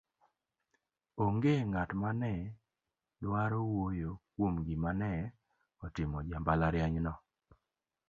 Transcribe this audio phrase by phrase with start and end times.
[1.23, 2.33] onge ng'at mane
[3.21, 5.11] dwaro wuoyo kuom gima ne
[5.85, 7.13] otimo jambalariany no